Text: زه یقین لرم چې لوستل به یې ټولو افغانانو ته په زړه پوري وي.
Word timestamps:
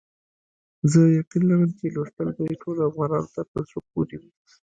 زه 0.91 0.99
یقین 1.19 1.43
لرم 1.49 1.71
چې 1.79 1.85
لوستل 1.95 2.27
به 2.35 2.43
یې 2.49 2.55
ټولو 2.61 2.79
افغانانو 2.89 3.33
ته 3.35 3.41
په 3.51 3.57
زړه 3.69 3.79
پوري 3.89 4.15
وي. 4.21 4.31